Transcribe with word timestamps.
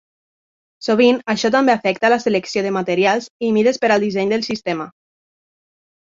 Sovint 0.85 1.17
això 1.33 1.49
també 1.55 1.73
afecta 1.73 2.09
la 2.13 2.17
selecció 2.23 2.63
de 2.67 2.71
materials 2.77 3.27
i 3.47 3.51
mides 3.57 3.79
per 3.83 3.91
al 3.97 4.05
disseny 4.05 4.33
del 4.33 4.47
sistema. 4.49 4.89